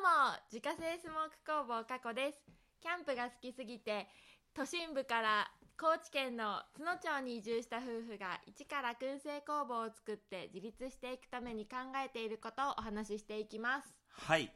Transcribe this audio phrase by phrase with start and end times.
[0.00, 0.08] も
[0.50, 2.38] 自家製スモーク工房加古です。
[2.80, 4.08] キャンプが好きすぎて
[4.54, 13.94] 都心部から高知県の津野町に移住した夫婦が一から燻製工房を作って自立していくために考えていることをお話ししていきます。
[14.08, 14.50] はい。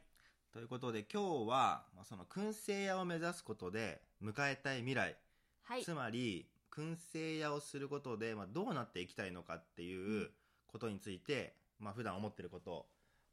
[0.51, 5.15] ということで今日は、まあ、その燻製屋を目指すことで迎えたい未来、
[5.61, 5.83] はい。
[5.83, 10.31] つまり燻製屋をすることで、まあ、どうなっていきたいのかっていう
[10.65, 12.85] ことについて、まあ普段思っていることを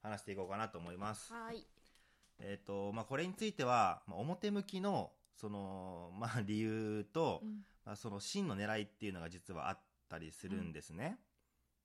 [0.03, 1.33] 話していこうかなと思います。
[1.33, 1.72] はい
[2.39, 7.65] えっ、と、まあこれについては、まあ、表向きのその、まあ 理由と、うん。
[7.85, 11.19] まあ、その真の狙いっていうのが実はあったりするんですね。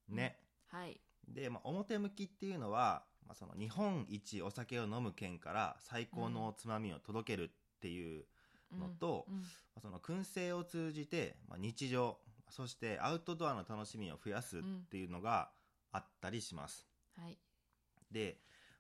[0.08, 0.40] ね。
[0.68, 1.02] はい。
[1.28, 8.28] で、まあ、表向きっていうのは、まあ、その日本一お酒を飲む県から最高のおつまみを届けるっていう
[8.72, 9.40] のと、うん。
[9.40, 12.20] まあその燻製を通じて、まあ、日常
[12.50, 15.52] そしてアウトドアの楽しみを増やすっていうのが
[15.92, 16.88] あったりします。
[17.16, 17.38] はい。
[18.12, 18.38] で、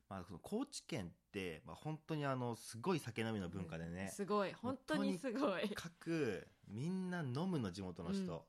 [0.10, 4.54] まあ、その高知県って、まあ、本当にあのすごい酒飲みの文化でね、すごい。
[4.54, 5.70] 本当にすごい。
[5.76, 8.46] 各みんな飲むの地元の人、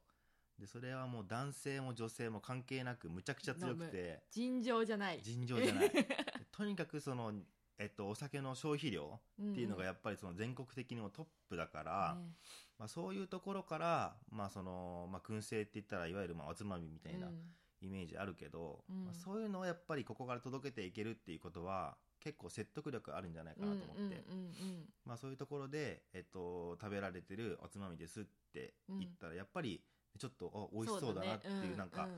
[0.59, 4.23] でそれはもう男性も女性も関係なくむちゃくちゃ強くて。
[4.31, 5.21] 尋常じゃない。
[5.23, 5.91] 尋常じゃない。
[6.53, 7.33] とにかくその、
[7.77, 12.35] えっと、お酒の消費量っていうのがやっぱりその全国的にもトップだから、ね。
[12.79, 19.05] まあ、そういうところから、まあそのまあ、燻製って言ったらいわゆるまあおつまみみたいなうんイメージあるけど、うん。
[19.05, 29.81] まあ、そういうのをやっぱりここから届けていけるっていうことは結構説得力あるんじゃないかなと思って、うんうんうんまあ、そういうところで、えっと、食べられてるおつまみですって言ったらやっぱり
[30.19, 32.09] ちょっとあ美味しそうだなっていうなんか、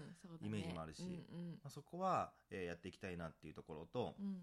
[0.41, 1.03] イメージもあるし。
[1.03, 4.27] うんまあ、そこは、えーやっていきたいなっていうところと、うん。
[4.27, 4.35] うん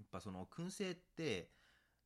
[0.00, 1.50] やっぱその燻製って、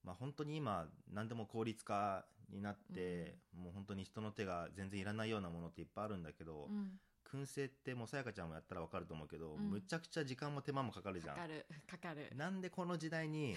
[0.03, 6.99] まあ、本当に今何でも効率化になって、もう本当に人の手が全然いらないようなものっていっぱいあるんだけど、うん
[7.35, 13.57] 燻製ってもうさやかちゃんもやったら分かると思うけど、うんむちゃくちゃ時間も手間もかかるじゃんかかるかかるなんでこの時代に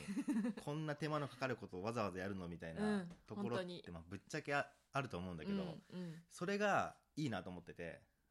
[0.65, 4.67] こんな手間のかかることをわざわざやるのみたいなところっ本当にて、まあ、ぶっちゃけあ
[5.01, 7.83] ると思うんだけど、うんうんそれがいいなと思ってて、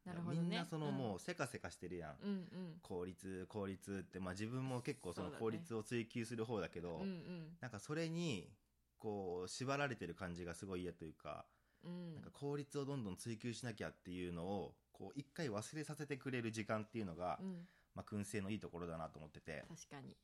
[0.05, 2.47] ねみんなそのもうせかせかしてるやん、うん
[2.81, 8.49] 効率効率って、まあ、自分も結構その効率を追求する方だけどうんうんなんかそれに
[8.97, 11.45] こう縛られてる感じがすごい嫌というか,、
[11.83, 17.67] うんなんか効率をどんどん追求しなきゃっていうのをこう一回忘れさせてくれる時間っていうのが、うん。
[17.95, 19.63] まあ、燻製のいいところだなと思ってて。
[19.67, 20.15] 確かに。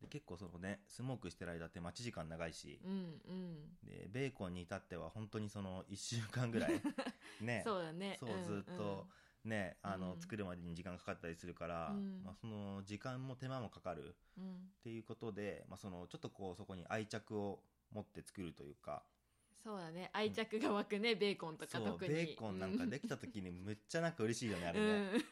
[0.00, 3.56] で結構そのねスモークしてる間って待ち時間長いしうんうん。
[3.84, 6.72] でベーコンに至っては本当にその1週間ぐらい
[7.40, 8.16] ねそうだね。
[8.18, 9.06] そうずっと
[9.44, 10.20] ねあの、うん。
[10.20, 12.22] 作るまでに時間かかったりするから、うん。
[12.24, 19.04] まあ、その時間も手間もかかるうんうんっていうことで、まあ、そのちょっとこうそこに愛着を持って作るというか
[19.62, 20.10] そうだね。
[20.12, 22.14] 愛着が湧くねベーコンとかそう特に。
[22.14, 25.24] ベーコンなんかできた時に むっちゃなんか嬉しいよねあれね、うん。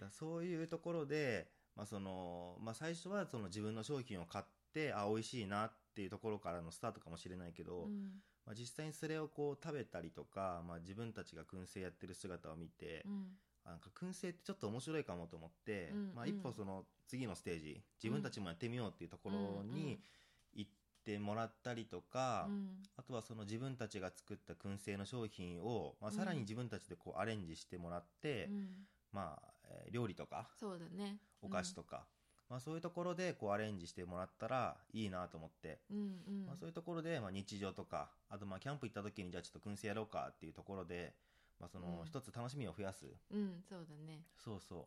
[0.00, 8.22] だそういうところで、まあそのまあ、最初はその自分の商品を買ってあ美味しいなっていうところからのスタートかもしれないけど、うん。
[8.46, 13.38] まあ、実際にそれをこう食べたりとか、まあ、自分たちが燻製やってる姿を見て、うん。
[13.64, 16.14] なんか燻製ってちょっと面白いかもと思って、うん。
[16.14, 20.02] まあ、うん一歩その次のステージ自分たちもやってみようっていうところに行っ
[21.04, 22.82] てもらったりとか、うん。
[22.96, 26.16] あとはその自分たちが作った燻製の商品を、まあ、うん。
[26.16, 28.68] さらに自分たちでこうアレンジしてもらって、うん。
[29.12, 31.18] まあえー料理とかそうだね。
[31.42, 32.04] お菓子とか、
[32.48, 36.46] まあ、そういうところでこうアレンジしてもらったらいいなと思って、うんうん。
[36.46, 41.14] まあ、そういうところでまあ日常とかあとまあキャンプ行った時にじゃあちょっと燻製やろうかっていうところで、
[41.60, 42.06] まあ、そのうん。
[42.06, 44.20] 一つ楽しみを増やす、うんそうだね。
[44.36, 44.84] そうそう。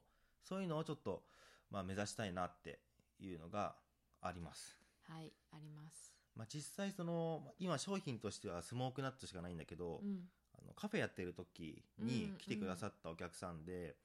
[0.48, 1.24] そういうのをちょっと、
[1.72, 2.80] まあ、目指したいなって
[3.20, 3.75] いうのが
[4.22, 4.78] あります。
[5.08, 6.14] はいあります。
[6.36, 10.30] まあ、実際そのまあ今商品としてはスモークナッツしかないんだけど、うん。
[10.58, 13.96] あのカフェやってる時うんに来てくださったお客さんで,、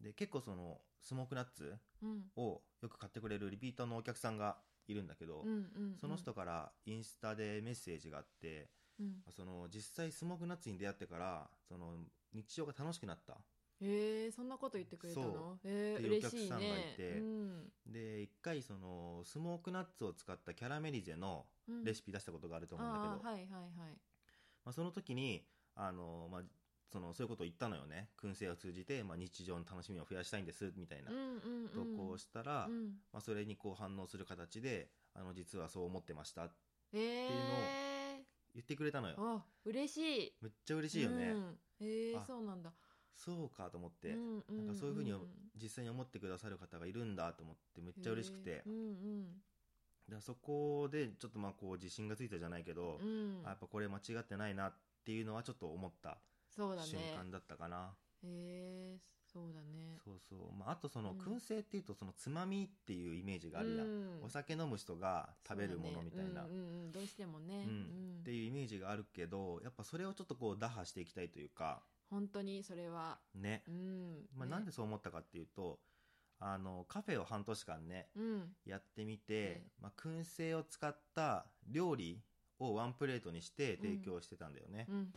[0.00, 2.22] で結構そのスモークナッツうん。
[2.36, 5.54] をよく買ってくれるリピーターのお客さんがいるんだけど、うんう
[5.94, 5.96] ん。
[6.00, 9.22] その人からインスタでメッセージがあってうん。
[9.30, 11.94] その実際スモークナッツに出会ってからその
[12.32, 13.38] 日常が楽しくなった
[13.80, 16.94] へえそんなこと言ってくれたそのへえっていう嬉しいお客さんがいね。
[16.96, 17.72] てうん。
[17.86, 21.84] で一回そのスモークナッツを使ったキャラメリゼのうん。
[21.84, 23.70] レシピ出したことがあると思うんだけど、ああはいはいはい。
[24.64, 25.44] まあ、その時に
[25.74, 26.42] あの、まあ、
[26.90, 28.08] そのそういうことを言ったのよね。
[28.20, 31.10] 燻製を通じて、まあ、日常の楽しみを増やしたいんですみたいな。
[31.10, 31.68] うんうんうん。
[31.68, 32.96] 投稿をしたら、うん。
[33.12, 36.44] まあ、それにこう反応する形であの実はそう思ってました。
[36.46, 36.54] って
[36.94, 38.24] ええ
[38.54, 39.14] 言ってくれたのよ。
[39.18, 39.98] あ嬉し
[40.28, 40.32] い。
[40.40, 41.58] めっちゃ嬉しいよね、うん。
[41.80, 42.72] へえあそうなんだ
[43.18, 45.18] そうかと思って、うんうんなんかそういうふうにん
[45.60, 48.62] 実際に思ってくださる方がいるんだと思ってめっちゃ嬉しくて。
[48.66, 49.26] うん
[50.08, 53.42] だからそこでちょっとまあこう自信がついたじゃないけど、うん。
[53.44, 54.72] やっぱこれ間違ってないなっ
[55.04, 56.16] ていうのはちょっと思った
[56.48, 56.88] そうだね。
[56.88, 57.94] 瞬間だったかな、
[58.24, 58.98] へえ
[59.30, 59.98] そうだね。
[60.02, 61.18] そうそう、まあ、あとそのうん。
[61.18, 64.24] 燻製っていうとそのつまみっていうイメージがあるやん、うん。
[64.24, 67.70] お酒飲む人が食べるものみたいな、そうだねうんうんうん、どうしてもね、うん。
[67.70, 68.20] うん。
[68.20, 73.18] っていうイメージがあるけどやっぱそれをちょっとこう打破していきたいというか本当にそれは。
[73.34, 74.28] ね、うん。
[74.34, 74.50] まあ、ね。
[74.52, 75.78] なんでそう思ったかっていうと
[76.40, 78.56] あのカフェを半年間ねうん。
[78.64, 82.22] やってみてえ、まあ、燻製を使った料理
[82.60, 85.12] をワンプレートにして提供してたんだよね、うん。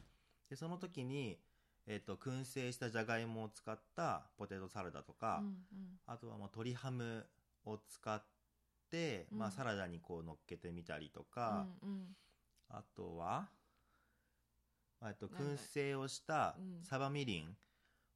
[0.50, 1.40] でその時に、
[1.88, 5.56] えっと燻製したじゃがいもを使ったポテトサラダとか、うん
[6.08, 7.26] あとはまあ鶏ハム
[7.66, 8.22] を使っ
[8.90, 12.16] て、まあ、うんサラダにこう乗っけてみたりとうんか、うんうん。
[12.70, 13.61] あとは、まあ
[15.10, 16.84] えっと、燻製をしたうん。
[16.84, 17.56] サバみりん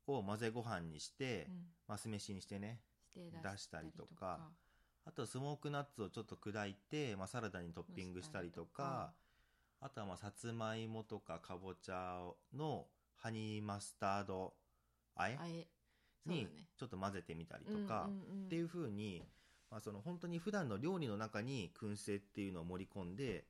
[0.08, 1.56] を混ぜご飯にして、うん。
[1.88, 2.82] まあ、酢飯にしてね。
[3.16, 4.40] 出したりとか。
[5.06, 9.14] あとスモークナッツをちょっと砕いて、まあ、サラダにトッピングしたりとか。
[9.82, 12.24] あとはまあさつまいもとかかぼちゃ
[12.56, 12.88] の
[13.18, 14.54] ハニーマスタード
[15.16, 15.68] あえ？
[16.26, 16.48] にね。
[16.78, 18.10] ちょっと混ぜてみたりとか、
[18.46, 19.24] っていう風に、
[19.70, 23.46] まあ、その本当に普段の料理の中に燻製っていうのを盛り込んで、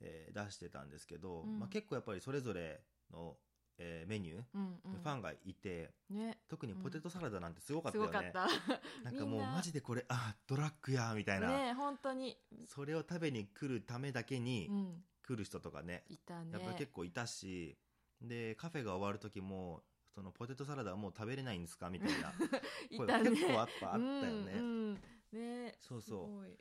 [0.00, 1.58] えー出してたんですけど、うん。
[1.58, 2.80] まあ、結構やっぱりそれぞれ
[3.10, 3.36] の、
[3.78, 5.00] えーメニュー、うんうん。
[5.02, 6.38] ファンがいてね。
[6.48, 8.48] 特にポテトサラダなんてすごかったすよね、ごかった。
[9.04, 9.10] な。
[9.10, 12.36] んかもうマジでこれあドラッグやみたいな、ね本当に。
[12.66, 15.04] それを食べに来るためだけにうん。
[15.22, 16.52] 来る人とかね、いたね。
[16.52, 17.76] やっぱり結構いたし
[18.22, 19.82] でカフェが終わる時も
[20.14, 21.90] そのポテトサラダはもう食べれないんですか？
[21.90, 22.32] みたいな。
[22.40, 23.30] ね。
[23.30, 25.02] 結構あったあったよね、うんうん。
[25.32, 26.58] ねそうそう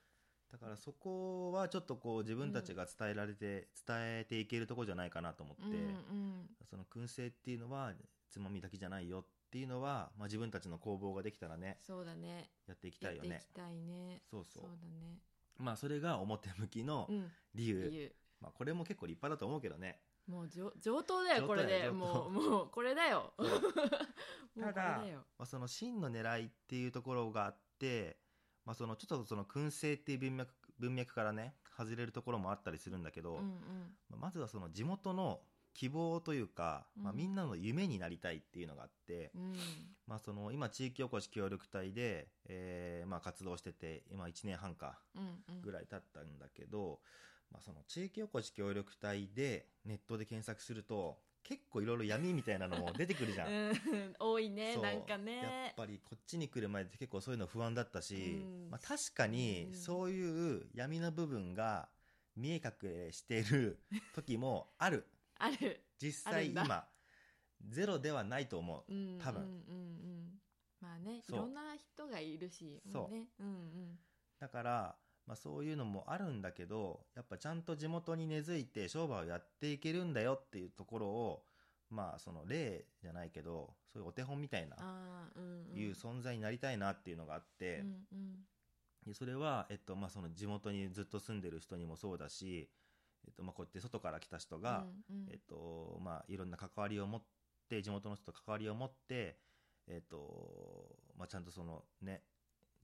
[0.51, 7.93] だからそこはちょっとこう自分たちが伝えられて、伝えていけるところじゃないかなと思って、うんうんその燻製っていうのは
[8.29, 12.49] つまみだけじゃないよっていうのは、まあ、自分たちの工房ができたらねそうだね。
[12.67, 14.21] やっていきやっていたいよねきたいね。
[14.29, 14.63] そうそう。
[14.63, 15.19] そうだね。
[15.57, 17.31] まあそれが表向きのうん。
[17.55, 18.15] 理由、理由。
[18.41, 19.99] まあ、これも結構立派だと思うけどね。
[20.27, 21.89] もう上上等だよ上これで。
[21.89, 22.31] もう。
[22.31, 23.33] もうこれだよ。
[24.59, 25.01] ただ
[25.37, 28.17] まあ、その真の狙いっていうところがあって、
[28.67, 33.45] まあ、そのちょっとその燻製っていう文脈文脈からね外れるところもあったりするんだけど、うんうん。
[34.09, 35.39] まあまずはその地元の
[35.73, 39.53] 希望というか、まあ、うんみんなの夢になりたいっていうのがあって、うん。
[40.05, 45.61] まあ、その今地域おこし協力隊で、えーまあ、活動してて今1年半かうんうん。
[45.61, 46.99] ぐらい経ったんだけど、
[47.53, 53.49] まあ、その地域おこし協力隊でネットで検索すると結構いろいろ闇みたいなのも出てくるじゃん。
[53.49, 54.15] うん。
[54.19, 54.83] 多いねそう。
[54.83, 58.69] なんかやっねぱりこっちに来る前って結構そういうの不安だったし、うん。
[58.71, 59.75] まあ、確かにうん。
[59.75, 61.87] そういう闇の部分が
[62.35, 63.79] 見え隠れしてる
[64.13, 65.05] 時もある。
[65.39, 65.81] ある。
[66.01, 66.85] 実際今
[67.69, 68.93] ゼロではないと思う。
[68.93, 69.51] うん多分うんうん。
[69.51, 70.41] うん
[70.79, 73.99] まあねいろんな人がいるしそうもねうんうん。
[74.39, 74.95] だから、
[75.27, 81.43] まあ、そういうのもあるんだけどやっぱちゃんと地元に根付いて商売をやっていけるんだよっていうところを
[81.89, 84.77] まあその例じゃないけどそういうお手本みたいな
[85.75, 87.83] いう存在になりたいなっていうのがあって、
[89.05, 92.69] でそれは、えっとまあ、その地元にずっと住んでる人にもそうだし、
[93.25, 94.85] えっとまあ、こうやって外から来た人が、
[95.29, 97.21] えっとまあ、いろんな関わりを持っ
[97.69, 99.37] て地元の人と関わりを持って、
[99.87, 102.21] えっとまあ、ちゃんとそのね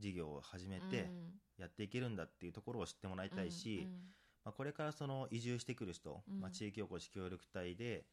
[0.04, 1.34] 事業を始めてうん。
[1.58, 4.00] やっていけるんだっていうところを知ってもらいたいし、うんうん。
[4.46, 6.42] まあ、これからその移住してくる人、うん。
[6.42, 8.06] まあ、地域おこし協力隊で、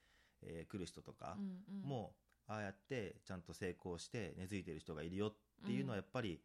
[0.42, 1.88] えー来る人とかうんうん。
[1.88, 2.14] も、
[2.46, 5.32] ああやってちゃんと成功して根付いてる人がいるよっ
[5.64, 6.40] ていうのはやっぱり、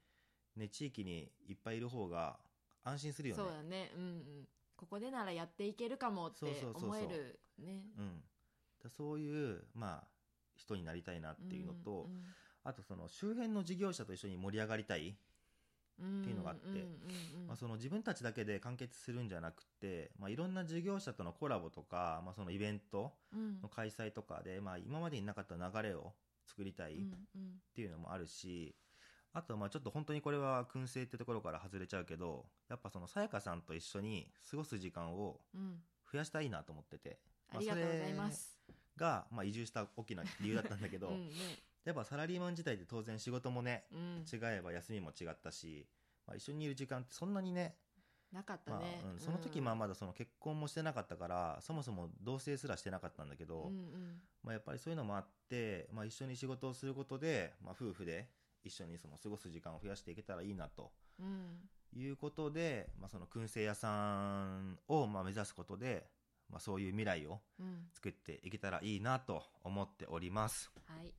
[0.55, 2.37] ね、地域にいっぱいいる方が
[2.83, 3.43] 安心するよね。
[3.43, 3.91] そうだね。
[3.95, 4.47] うんうん。
[4.75, 7.85] ここでならやっていけるかもって思えるね。
[7.97, 8.21] うん、
[8.83, 10.07] だそういう、まあ、
[10.55, 12.09] 人になりたいなっていうのと、
[12.63, 15.15] あとその周辺の事業者と一緒に盛り上がりたい、
[16.01, 16.85] っていうのがあって
[17.47, 23.13] まあ、その自分たちだけで完結するんじゃなくて、まあ、いろんな事業者とのコラボとか、まあ、そのイベント
[23.61, 26.13] の開催とかで、まあ、今までになかった流れを
[26.45, 26.95] 作りたいっ
[27.75, 28.75] ていうのもあるし、
[29.33, 35.41] あとはまあちょっと本当にこれは燻製ってところから外れちゃうけどやっぱそのさやかさんと一緒に過ごす時間を
[36.09, 37.19] 増やしたいなと思ってて、
[37.53, 38.57] ありがとうございます。
[38.97, 41.35] が、まあ、移住した大きな理由だったんだけど、うんね
[41.85, 44.25] やっぱサラリーマン時代って当然仕事もねうん。
[44.31, 45.87] 違えば休みも違ったし、
[46.27, 47.75] まあ、一緒にいる時間ってそんなにね
[48.33, 54.21] なかったまあねうん、その時まあまだその結婚もしてなかったからそもそも同棲すらしてなかったんだけど、うんうん。
[54.43, 58.29] まあ、やっぱりそういうのもあって、まあ、一緒に仕事をすることで、まあ、夫婦で
[58.63, 61.59] 一緒にその過ごす時間を増やしていけたらいいなとうん。
[61.95, 66.07] いうことで、まあ、その燻製屋さんをまあ目指すことで、
[66.49, 67.85] まあ、そういう未来をうん。
[67.93, 70.71] 作っていけたらいいなと思っております。
[70.85, 71.13] はい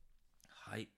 [0.69, 0.89] はい。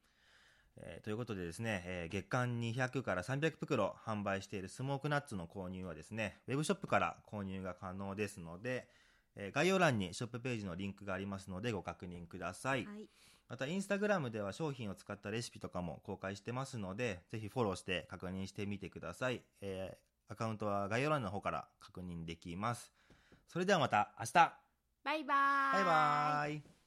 [0.77, 8.87] えーということでですね、えー月間200から300袋販売しているスモークナッツの購入はですね、ウェブショップから購入が可能ですので、
[9.35, 12.85] えー概要欄にショップページのリンクがありますのでご確認ください。
[12.85, 13.07] はい
[13.49, 19.41] またインスタグラムでは商品を使ったレシピとかも公開してますので、ぜひフォローして確認してみてください。
[19.61, 22.93] えー、アカウントは概要欄の方から確認できます。
[23.47, 24.33] それではまた明日
[25.03, 26.78] バイバーイバイバーイ